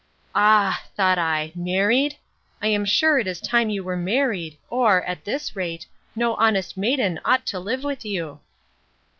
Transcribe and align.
Ah! 0.33 0.83
thought 0.97 1.19
I, 1.19 1.51
married? 1.53 2.15
I 2.59 2.65
am 2.69 2.85
sure 2.85 3.19
it 3.19 3.27
is 3.27 3.39
time 3.39 3.69
you 3.69 3.83
were 3.83 3.95
married, 3.95 4.57
or, 4.67 5.03
at 5.03 5.25
this 5.25 5.55
rate, 5.55 5.85
no 6.15 6.33
honest 6.37 6.75
maiden 6.75 7.19
ought 7.23 7.45
to 7.45 7.59
live 7.59 7.83
with 7.83 8.03
you. 8.03 8.39